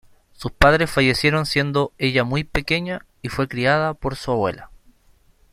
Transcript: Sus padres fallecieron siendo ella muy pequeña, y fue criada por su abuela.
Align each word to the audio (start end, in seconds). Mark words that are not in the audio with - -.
Sus 0.33 0.51
padres 0.51 0.89
fallecieron 0.89 1.45
siendo 1.45 1.93
ella 1.99 2.23
muy 2.23 2.43
pequeña, 2.43 3.05
y 3.21 3.29
fue 3.29 3.47
criada 3.47 3.93
por 3.93 4.15
su 4.15 4.31
abuela. 4.31 4.71